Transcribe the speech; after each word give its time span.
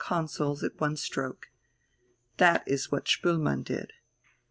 consols 0.03 0.63
at 0.63 0.79
one 0.81 0.97
stroke. 0.97 1.51
That 2.37 2.63
is 2.67 2.91
what 2.91 3.05
Spoelmann 3.05 3.63
did. 3.63 3.93